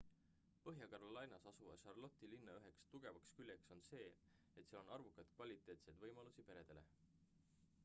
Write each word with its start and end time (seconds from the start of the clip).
põhja-carolinas 0.67 1.43
asuva 1.51 1.75
charlotte'i 1.83 2.29
linna 2.31 2.55
üheks 2.61 2.87
tugevaks 2.95 3.29
küljeks 3.41 3.69
on 3.77 3.85
see 3.91 4.09
et 4.09 4.19
seal 4.71 4.81
on 4.87 4.91
arvukalt 4.99 5.37
kvaliteetseid 5.39 6.03
võimalusi 6.07 6.49
peredele 6.51 6.87